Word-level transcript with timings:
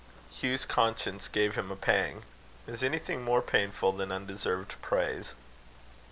Hugh's 0.31 0.65
conscience 0.65 1.27
gave 1.27 1.53
him 1.53 1.69
a 1.69 1.75
pang. 1.75 2.23
Is 2.65 2.81
anything 2.81 3.21
more 3.21 3.43
painful 3.43 3.91
than 3.91 4.11
undeserved 4.11 4.81
praise? 4.81 5.35